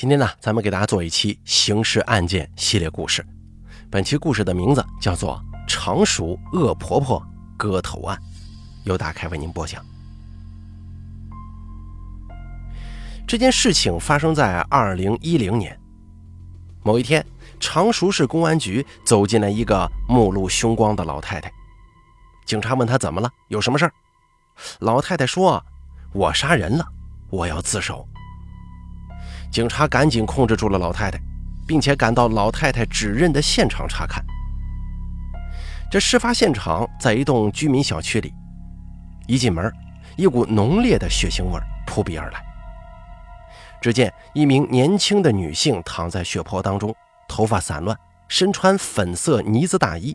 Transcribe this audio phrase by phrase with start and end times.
[0.00, 3.26] 今天呢，咱们给大家做一期刑事案件系列故事。
[3.90, 7.20] 本期故事的名字叫做《常熟恶婆婆
[7.56, 8.16] 割头案》，
[8.84, 9.84] 由大开为您播讲。
[13.26, 15.76] 这件事情发生在二零一零年
[16.84, 17.26] 某一天，
[17.58, 21.50] 常熟市公安局走进来一个目露凶光的老太太。
[22.46, 23.92] 警察问她怎么了，有什么事儿？
[24.78, 25.60] 老太太说
[26.14, 26.86] ：“我杀人了，
[27.30, 28.06] 我要自首。”
[29.50, 31.18] 警察赶紧控制住了老太太，
[31.66, 34.24] 并且赶到老太太指认的现场查看。
[35.90, 38.32] 这事发现场在一栋居民小区里，
[39.26, 39.72] 一进门，
[40.16, 42.44] 一股浓烈的血腥味扑鼻而来。
[43.80, 46.94] 只见一名年轻的女性躺在血泊当中，
[47.28, 47.96] 头发散乱，
[48.28, 50.14] 身穿粉色呢子大衣，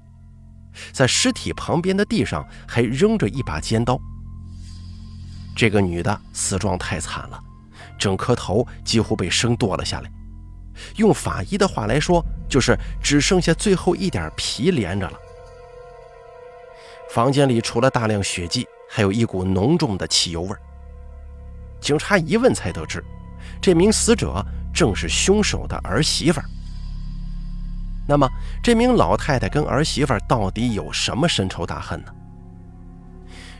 [0.91, 3.99] 在尸体旁边的地上还扔着一把尖刀。
[5.55, 7.39] 这个女的死状太惨了。
[7.97, 10.11] 整颗头几乎被生剁了下来，
[10.95, 15.17] 用法医的话来说，就是只剩下最后一点皮连着了。
[17.09, 20.55] 房间里除了大量血迹，还有一股浓重的汽油味
[21.79, 23.03] 警察一问才得知，
[23.61, 26.41] 这名死者正是凶手的儿媳妇。
[28.07, 28.27] 那么，
[28.61, 32.11] 这名老太太跟儿媳妇到底有什么深仇大恨呢？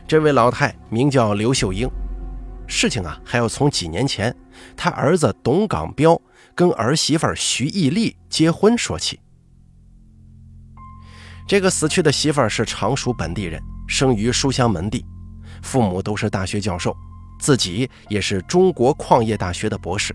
[0.06, 1.88] 这位老太名叫刘秀英。
[2.76, 4.34] 事情啊，还要从几年前
[4.76, 6.20] 他儿子董港彪
[6.56, 9.20] 跟儿媳妇徐义丽结婚说起。
[11.46, 15.06] 这个死去的媳妇儿是常熟本地人，生于书香门第，
[15.62, 16.96] 父母都是大学教授，
[17.38, 20.12] 自己也是中国矿业大学的博士。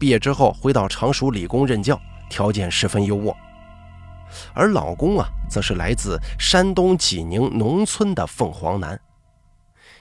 [0.00, 3.32] 毕业之后回到常熟理工任教，条件十分优渥。
[4.52, 9.00] 而老公啊，则是来自山东济宁农村的凤凰男。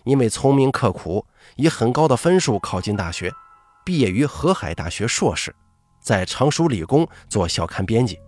[0.03, 3.33] 因为聪明刻苦，以很高的分数考进大学，
[3.83, 5.55] 毕业于河海大学硕士，
[6.01, 8.19] 在常熟理工做校刊编辑。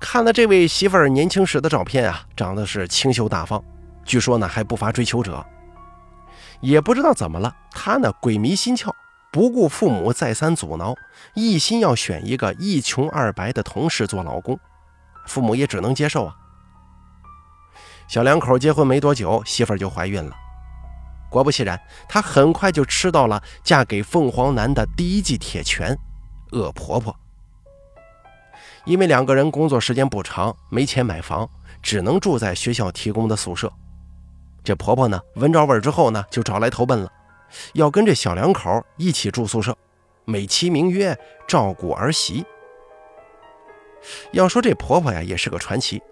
[0.00, 3.62] 看了这位媳妇儿年轻时的照片啊，长得是清秀大方，
[4.04, 5.44] 据说呢还不乏追求者。
[6.60, 8.90] 也不知道怎么了，他呢鬼迷心窍，
[9.30, 10.94] 不顾父母再三阻挠，
[11.34, 14.58] 一心要选一个一穷二白的同事做老公，
[15.26, 16.34] 父母也只能接受啊。
[18.08, 20.34] 小两口结婚没多久，媳妇儿就怀孕了。
[21.30, 25.96] 果不其然，她很快就吃到了嫁给凤凰男的第一记铁拳——
[26.52, 27.14] 恶婆婆。
[28.84, 31.48] 因为两个人工作时间不长，没钱买房，
[31.82, 33.70] 只能住在学校提供的宿舍。
[34.64, 37.12] 这婆婆呢，闻着味儿之后呢，就找来投奔了，
[37.74, 39.76] 要跟这小两口一起住宿舍，
[40.24, 42.44] 美其名曰照顾儿媳。
[44.32, 46.02] 要说这婆婆呀，也是个传奇。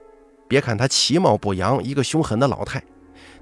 [0.48, 2.83] 别看她其貌不扬，一个凶狠的老太，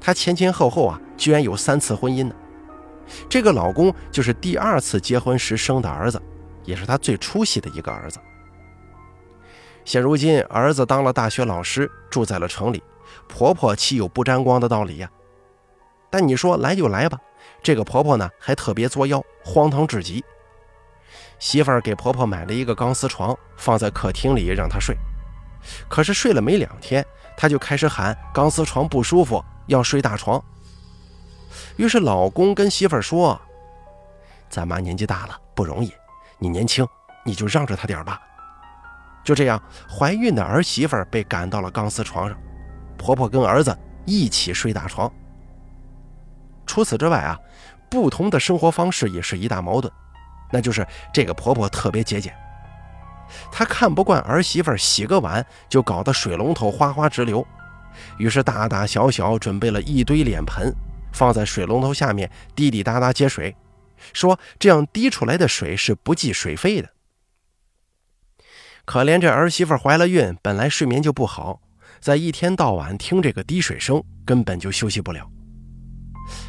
[0.04, 2.34] 她前前后后啊，居然有三次婚姻呢。
[3.26, 6.20] 这个老公就是第二次结婚时生的儿子，
[6.64, 8.20] 也是她最出息的一个儿子。
[9.82, 12.82] 现如今儿子当了大学老师，住在了城里，
[13.26, 15.10] 婆婆岂有不沾光的道理呀？
[16.10, 17.18] 但你说来就来吧，
[17.62, 20.22] 这个婆婆呢还特别作妖，荒唐至极。
[21.38, 24.94] 媳妇儿给婆婆买了一个钢丝床，放在客厅里让她睡。
[25.88, 27.02] 可是睡了没两天，
[27.38, 30.42] 她就开始喊钢丝床不舒服，要睡大床。
[31.76, 33.40] 于是老公跟媳妇儿说
[34.48, 35.92] ：“咱妈年纪大了，不容易，
[36.38, 36.86] 你年轻，
[37.24, 38.20] 你就让着她点吧。”
[39.24, 42.38] 就这样，怀孕的儿媳妇被赶到了钢丝床上，
[42.98, 45.10] 婆婆跟儿子一起睡大床。
[46.66, 47.38] 除此之外啊，
[47.90, 49.90] 不同的生活方式也是一大矛盾，
[50.52, 52.34] 那就是这个婆婆特别节俭。
[53.50, 57.46] 她看不惯儿媳妇洗个碗就搞得水龙头哗哗直流，
[58.18, 60.74] 于是大大小小准备了一堆脸盆，
[61.12, 63.54] 放在水龙头下面滴滴答答接水，
[64.12, 66.88] 说这样滴出来的水是不计水费的。
[68.84, 71.60] 可怜这儿媳妇怀了孕，本来睡眠就不好，
[72.00, 75.26] 在一天到晚听这个滴水声，根本就休息不了。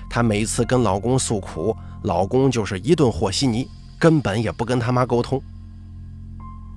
[0.09, 5.41] 她每次跟老公诉苦，老公就是一顿和稀泥，根本也不跟他妈沟通。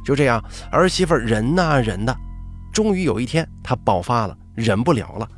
[0.05, 2.17] 就这样，儿媳妇忍呐忍呐，
[2.73, 5.29] 终于有一天，她爆发了，忍不了了，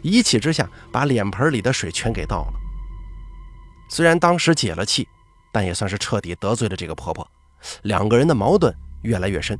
[0.00, 2.54] 一气之下把脸盆里的水全给倒了。
[3.90, 5.06] 虽然当时解了气，
[5.52, 7.28] 但也算是彻底得罪了这个婆婆，
[7.82, 9.58] 两个人的矛盾越来越深。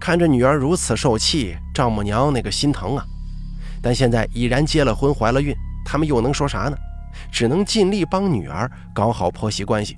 [0.00, 3.06] 看着女儿如此受气，丈母娘那个心疼啊，
[3.80, 5.54] 但现在已然结了婚，怀了孕，
[5.84, 6.76] 他们又能说啥呢？
[7.30, 9.96] 只能尽力帮女儿搞好婆媳关系。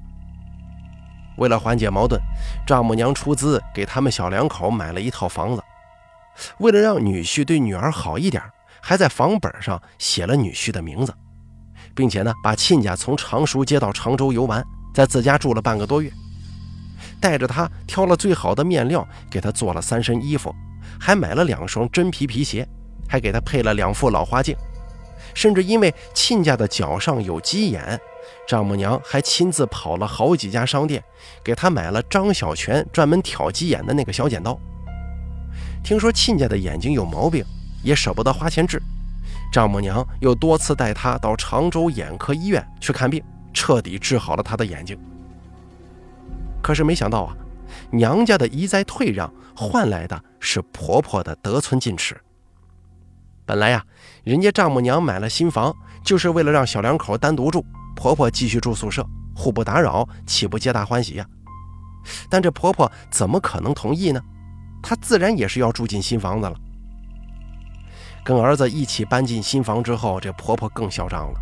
[1.39, 2.21] 为了缓解矛盾，
[2.67, 5.63] 丈母娘出资给他们小两口买了一套房子。
[6.59, 8.43] 为了让女婿对女儿好一点，
[8.81, 11.15] 还在房本上写了女婿的名字，
[11.95, 14.65] 并且呢，把亲家从常熟接到常州游玩，
[14.95, 16.11] 在自家住了半个多月，
[17.21, 20.55] 带着他挑了最好的面料，给他做了三身衣服，
[21.01, 22.67] 还买了两双真皮皮鞋，
[23.09, 24.57] 还给他配了两副老花镜，
[25.35, 27.99] 甚至因为亲家的脚上有鸡眼，
[28.47, 31.03] 丈母娘还亲自跑了好几家商店，
[31.43, 34.59] 给他买了张小泉专门挑鸡眼的那个小剪刀。
[35.85, 37.45] 听说亲家的眼睛有毛病，
[37.83, 38.83] 也舍不得花钱治。
[39.53, 43.23] 丈母娘又多次带他到常州眼科医院去看病，
[43.53, 44.99] 彻底治好了他的眼睛。
[46.63, 47.37] 可是没想到啊，
[47.91, 52.19] 娘家的一再退让换来的是婆婆的得寸进尺。
[53.45, 53.85] 本来呀，
[54.25, 57.63] 人家丈母娘买了新房，就是为了让小两口单独住，
[57.95, 61.27] 婆婆继续住宿舍，互不打扰，岂不皆大欢喜呀？
[62.31, 64.21] 但这婆婆怎么可能同意呢？
[64.85, 66.55] 她自然也是要住进新房子了。
[68.23, 71.41] 跟儿子一起搬进新房之后，这婆婆更嚣张了，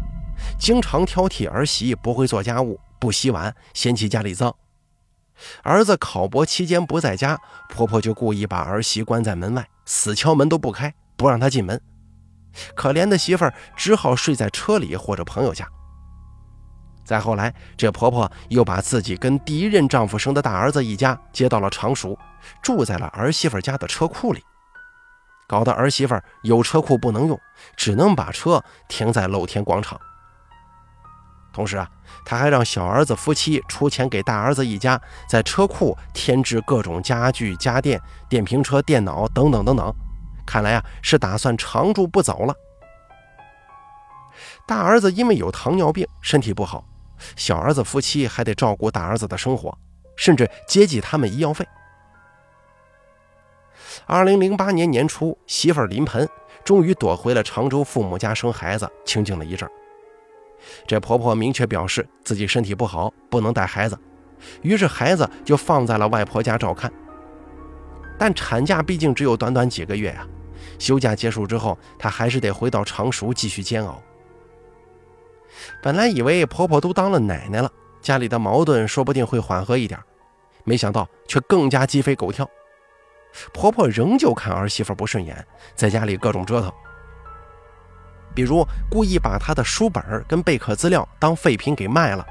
[0.59, 4.55] 经常挑剔儿媳不会做家务、不洗碗，嫌弃家里脏。
[5.62, 11.81] 儿子考博期间不在家，婆婆就故意把儿媳关在门外，死敲门都不开，不让她进门。
[12.75, 15.67] 可怜的媳妇儿只好睡在车里或者朋友家。
[17.05, 22.19] 再后来，这婆婆又把自己跟第一任丈夫生的大儿子一家接到了常熟，
[22.63, 24.43] 住在了儿媳妇家的车库里。
[25.49, 27.39] 搞得儿媳妇有车库不能用，
[27.77, 30.01] 只能把车停在露天广场。
[31.53, 31.87] 同时啊，
[32.25, 38.01] 他还让小儿子夫妻出钱给大儿子一家在车库添置各种家具、家电、
[38.31, 39.93] 电瓶车、电脑等等等等。
[40.47, 42.55] 看来啊，是打算长住不走了。
[44.67, 46.83] 大儿子因为有糖尿病，身体不好，
[47.37, 49.77] 小儿子夫妻还得照顾大儿子的生活，
[50.17, 51.67] 甚至接济他们医药费。
[54.07, 56.29] 二零零八年年初，媳妇儿临盆，
[56.65, 59.69] 终于躲回了常州父母家生孩子，清静了一阵。
[60.87, 63.99] 这婆婆明确表示自己身体不好，不能带孩子，
[64.63, 66.93] 于是孩子就放在了外婆家照看。
[68.19, 70.27] 但产假毕竟只有短短几个月呀，
[70.79, 74.01] 休假结束之后，她还是得回到常熟继续煎熬。
[75.83, 77.71] 本来以为婆婆都当了奶奶了，
[78.01, 79.99] 家里的矛盾说不定会缓和一点，
[80.65, 82.49] 没想到却更加鸡飞狗跳。
[83.53, 86.71] 婆婆仍旧看儿媳妇不顺眼，在家里各种折腾，
[88.35, 92.27] 比如故意把她的书本跟备课资料当废品给卖了，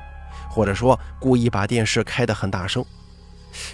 [0.50, 2.86] 或者说故意把电视开得很大声。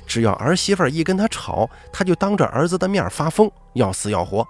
[0.06, 4.48] 只要儿媳妇一跟她吵，她就当着儿子的面发疯，要死要活。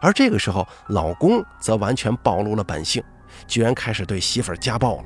[0.00, 3.02] 而这个时候，老公则完全暴露了本性，
[3.46, 5.04] 居然开始对媳妇儿家暴了。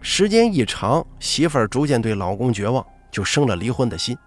[0.00, 2.84] 时间一长，媳妇儿逐渐对老公绝望。
[3.14, 4.18] 就生了离婚的心。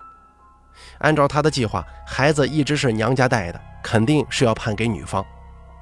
[1.00, 5.22] 按照他的计划，孩子一直是娘家带的，肯定是要判给女方。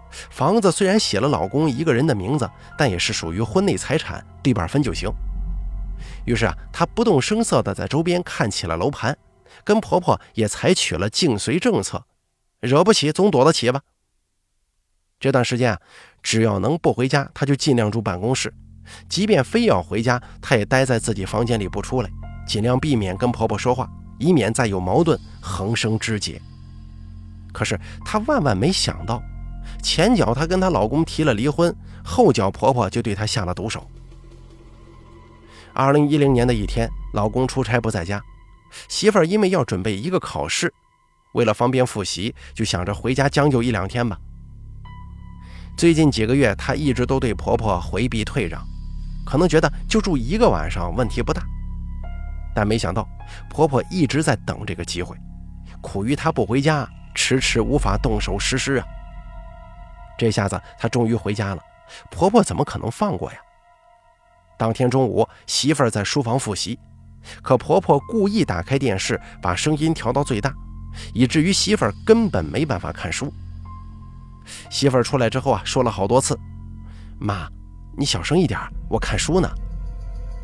[0.09, 5.07] 房子虽然写了老公一个人的名字，但也是属于婚内财产，对半分就行。
[6.25, 9.15] 于是啊，她不动声色地在周边看起了楼盘，
[9.63, 12.03] 跟婆婆也采取了静随政策，
[12.59, 13.79] 惹不起总躲得起吧。
[15.19, 15.79] 这段时间啊，
[16.21, 18.50] 只要能不回家，她就尽量住办公室；
[19.09, 22.09] 即便非要回家，她也待在自己房间里不出来。
[22.47, 23.89] 尽量避免跟婆婆说话，
[24.19, 26.39] 以免再有矛盾横生枝节。
[27.51, 29.23] 可是她万万没想到，
[29.81, 33.89] 前脚她跟她老公提了离婚，后脚婆婆就对她下了毒手。
[35.74, 38.22] 二零一零年的一天，老公出差不在家，
[38.88, 40.72] 媳妇儿因为要准备一个考试，
[41.34, 44.19] 为了方便复习，就想着回家将就一两天吧。
[45.77, 48.65] 最近几个月，她一直都对婆婆回避退让，
[49.25, 51.44] 可能觉得就住一个晚上问题不大。
[52.55, 53.05] 但没想到，
[53.50, 55.17] 婆婆一直在等这个机会，
[55.82, 58.86] 苦于她不回家，迟迟无法动手实施啊。
[60.17, 61.62] 这下子她终于回家了，
[62.10, 63.38] 婆婆怎么可能放过呀？
[64.58, 66.79] 当天中午，媳妇儿在书房复习，
[67.41, 70.53] 可婆婆故意打开电视，把声音调到最大，
[71.13, 73.34] 以至于媳妇儿根本没办法看书。
[74.69, 76.37] 媳妇儿出来之后啊，说了好多次
[77.19, 77.47] ：“妈，
[77.97, 78.59] 你小声一点，
[78.89, 79.49] 我看书呢。”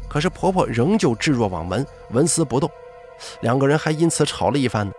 [0.09, 2.69] 可是婆婆仍旧置若罔闻，纹丝不动，
[3.41, 4.91] 两个人还因此吵了一番呢。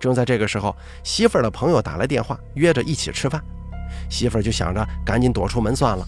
[0.00, 3.42] 正在这个时候，媳妇儿的朋友打来电话，约着一起吃饭。
[4.08, 6.06] 媳妇儿就想着赶紧躲出门算了，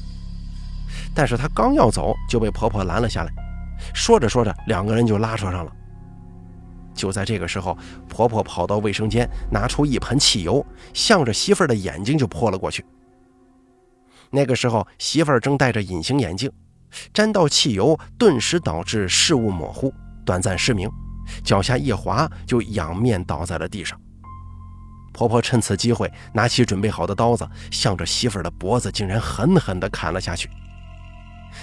[1.14, 3.32] 但是她刚要走，就被婆婆拦了下来。
[3.92, 5.72] 说着说着，两个人就拉扯上了。
[6.94, 7.76] 就在这个时候，
[8.08, 12.84] 婆婆跑到卫生间，拿出一盆汽油，向着媳妇儿的眼睛就泼了过去。
[14.30, 16.50] 那个时候，媳妇儿正戴着隐形眼镜。
[17.14, 19.92] 沾到汽油，顿时导致视物模糊，
[20.24, 20.90] 短暂失明，
[21.44, 23.98] 脚下一滑就仰面倒在了地上。
[25.12, 30.50] 婆婆趁此机会拿起准备好的刀子，向着媳妇儿的脖子竟然狠狠地砍了下去。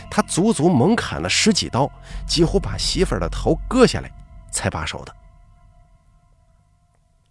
[0.10, 1.90] 她足足猛砍了十几刀，
[2.26, 4.12] 几乎把媳妇儿的头割下来
[4.52, 5.14] 才罢手的。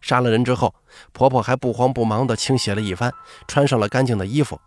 [0.01, 0.75] 杀了人之后，
[1.13, 3.13] 婆婆还不慌不忙地清洗了一番，
[3.49, 4.61] 穿上了干净的衣服，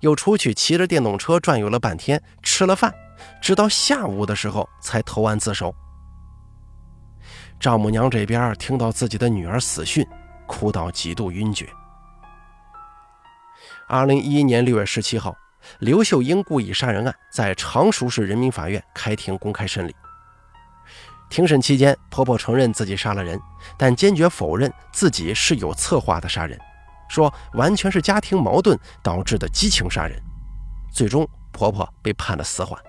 [0.00, 2.94] 又出去骑着电动车转悠了半天，吃了饭，
[3.40, 5.74] 直到下午的时候才投案自首。
[7.58, 10.06] 丈母娘这边听到自己的女儿死讯，
[10.46, 11.66] 哭到几度晕厥。
[13.88, 15.34] 二零一一年六月十七号，
[15.78, 19.96] 刘秀英故意杀人案在常熟市人民法院开庭公开审理。
[21.30, 23.40] 庭审期间，婆婆承认自己杀了人，
[23.76, 26.58] 但坚决否认自己是有策划的杀人，
[27.08, 30.20] 说完全是家庭矛盾导致的激情杀人。
[30.92, 32.80] 最终，婆婆被判了死缓。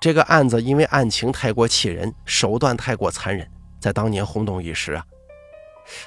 [0.00, 5.04] 这个案子因为案情太过气人，手段太过残忍，在当年轰动一时啊。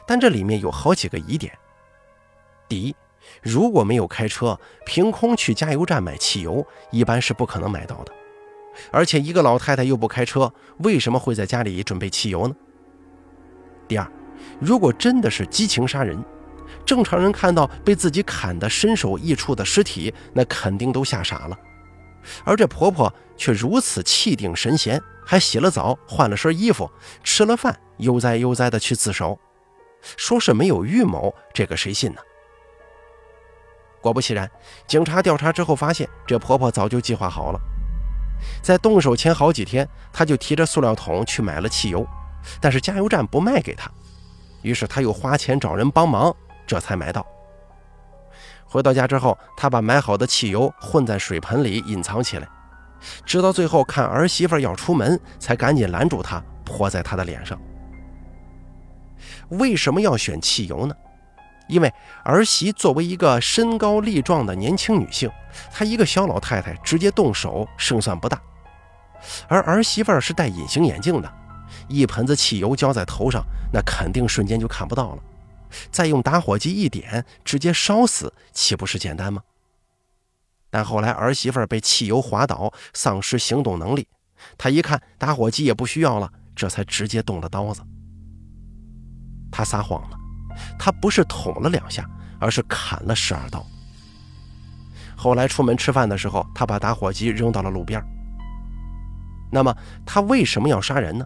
[0.07, 1.51] 但这里面有好几个疑点：
[2.69, 2.95] 第一，
[3.41, 8.13] 如果没有开车，凭空去加油站买汽油，一般是不可能买到的。
[8.91, 12.55] 而且一个老太太又不开车，为什么会在家里准备汽油呢？
[13.87, 14.11] 第二，
[14.59, 16.23] 如果真的是激情杀人，
[16.85, 21.59] 正常人看到被自己砍得身首异处的尸体，那肯定都吓傻了。
[22.45, 26.89] 而这婆婆却如此气定神闲，还洗了澡，换了身衣服，
[27.23, 29.37] 吃了饭，悠哉悠哉的去自首，
[30.17, 32.21] 说是没有预谋，这个谁信呢？
[34.01, 34.49] 果不其然，
[34.87, 37.59] 警察调查之后发现，这婆婆早就计划好了。
[38.61, 42.05] 在动手前好几天，他就提着塑料桶去买了汽油，
[42.59, 43.89] 但是加油站不卖给他，
[44.61, 47.25] 于是他又花钱找人帮忙，这才买到。
[48.65, 52.47] 回到家之后，他把买好的汽油混在水盆里隐藏起来，
[53.25, 57.59] 直到最后看儿媳妇要出门，才赶紧拦住她，泼在她的脸上。
[59.49, 60.95] 为什么要选汽油呢？
[61.71, 61.91] 因为
[62.25, 65.31] 儿媳作为一个身高力壮的年轻女性，
[65.71, 68.39] 她一个小老太太直接动手胜算不大。
[69.47, 71.33] 而儿媳妇是戴隐形眼镜的，
[71.87, 75.23] 一盆子汽油浇在头上，那肯定瞬间就看不到了。
[75.89, 79.41] 再用打火机一点，直接烧死，岂不是简单吗？
[80.69, 84.05] 但后来儿媳妇被汽油滑倒，丧失行动能力，
[84.57, 87.81] 她一看打火机也不需要了，这才直接动了刀子。
[89.49, 90.17] 她撒谎了。
[90.77, 92.07] 他不是捅了两下，
[92.39, 93.65] 而是砍了十二刀。
[95.15, 98.03] 后来出门吃饭的时候，他把打火机扔到了路边。
[99.51, 101.25] 那么他为什么要杀人呢？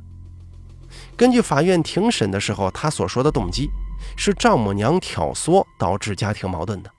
[1.15, 3.69] 根据法院庭审的时候，他所说的动机
[4.17, 6.91] 是丈母娘挑唆导致家庭矛盾的。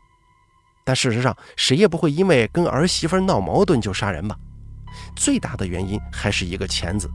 [0.84, 4.38] 但事实上，谁也不会因为跟儿媳妇闹矛盾就杀人吧？
[5.14, 7.10] 最大的原因还是一个钱字。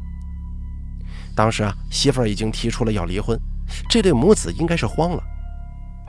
[1.35, 3.39] 当时啊，媳妇儿已经提出了要离婚。
[3.89, 5.23] 这对母子应该是慌了，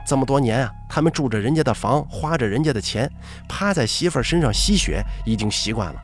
[0.05, 3.09] 这么多年啊，他们住着人家的房，花着人家的钱，
[3.47, 6.01] 趴在媳妇儿身上吸血，已经习惯了。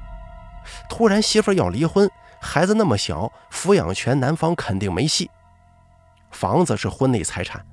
[0.89, 5.29] 突然媳妇儿要离婚，孩子那么小，抚养权男方肯定没戏。
[6.31, 7.65] 房子是婚内财产，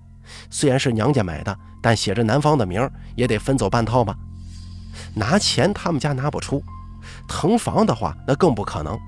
[0.50, 4.16] 虽然是娘家买的，但写着男方的名，也得分走半套吧。
[5.14, 6.62] 拿钱他们家拿不出，
[7.28, 8.98] 腾房的话那更不可能。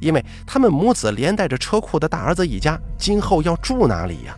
[0.00, 4.36] 因为他们母子连带着车库的大儿子一家，今后要住哪里呀？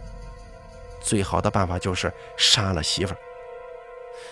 [1.01, 3.19] 最好的办法就是杀了媳妇儿。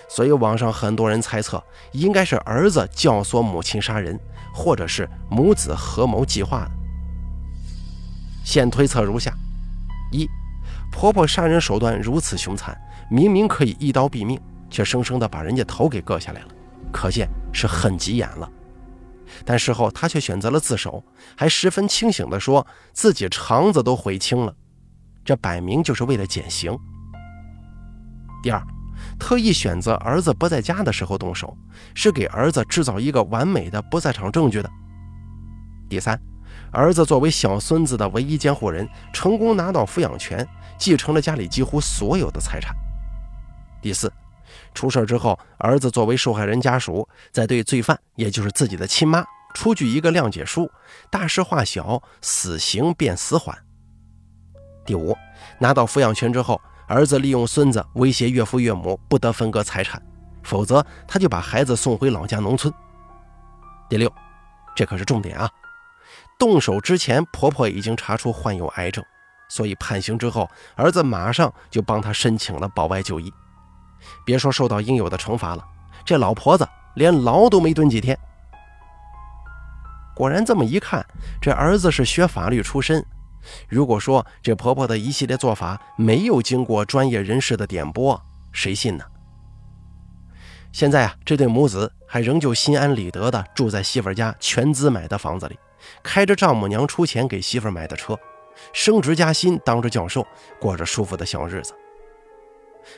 [0.09, 4.19] 所以网上很多人猜测，应该是儿子教唆母亲杀人，
[4.55, 6.69] 或者是母子合谋计划。
[8.45, 9.33] 现推测如下：
[10.13, 10.29] 一，
[10.93, 12.77] 婆婆杀人手段如此凶残，
[13.11, 14.41] 明明可以一刀毙命，
[14.71, 16.49] 却生生的把人家头给割下来了，
[16.93, 18.49] 可见是恨急眼了。
[19.45, 21.03] 但事后他却选择了自首，
[21.37, 24.55] 还十分清醒地说自己肠子都悔青了，
[25.25, 26.77] 这摆明就是为了减刑。
[28.43, 28.63] 第二，
[29.19, 31.57] 特意选择儿子不在家的时候动手，
[31.95, 34.71] 是给儿子制造一个完美的不在场证据的。
[35.89, 36.21] 第三，
[36.73, 40.47] 儿子作为小孙子的唯一监护人，成功拿到抚养权，
[40.79, 42.75] 继承了家里几乎所有的财产。
[43.81, 44.13] 第四。
[44.77, 50.71] 出事之后，儿子作为受害人家属，在对罪犯，也就是自己的亲妈，出具一个谅解书，
[51.11, 53.57] 大事化小，死刑变死缓。
[54.85, 55.17] 第五，
[55.59, 60.01] 拿到抚养权之后，儿子利用孙子威胁岳父岳母不得分割财产，
[60.45, 62.73] 否则他就把孩子送回老家农村。
[63.89, 64.13] 第六，
[64.77, 65.51] 这可是重点啊！
[66.39, 69.03] 动手之前，婆婆已经查出患有癌症，
[69.49, 73.33] 所以判刑之后，儿子马上就帮他申请了保外就医。
[74.25, 75.65] 别说受到应有的惩罚了，
[76.05, 78.19] 这老婆子连牢都没蹲几天。
[80.15, 81.05] 果然，这么一看，
[81.43, 83.05] 这儿子是学法律出身，
[83.69, 88.19] 如果说这婆婆的一系列做法没有经过专业人士的点拨，
[88.51, 89.05] 谁信呢？
[90.73, 95.59] 现在啊，这对母子还仍旧心安理得地住在媳妇家全资买的房子里，
[96.03, 98.19] 开着丈母娘出钱给媳妇买的车，
[98.73, 100.27] 升职加薪，当着教授，
[100.59, 101.75] 过着舒服的小日子。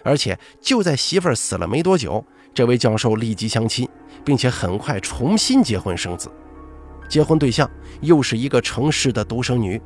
[0.05, 3.89] 而且就在媳妇儿死了没多久，这位教授立即相亲，
[4.25, 6.31] 并且很快重新结婚生子，
[7.09, 9.81] 结婚对象又是一个城市的独生女。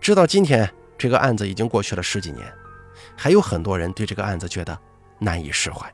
[0.00, 2.52] 直到今天，这个案子已经过去了十几年，
[3.16, 4.76] 还有很多人对这个案子觉得
[5.18, 5.92] 难以释怀。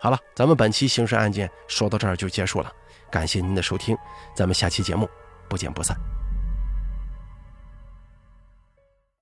[0.00, 2.70] 好了，咱们本期刑事案件说到这儿就结束了，
[3.10, 3.96] 感谢您的收听，
[4.34, 5.08] 咱们下期节目
[5.48, 5.96] 不见不散。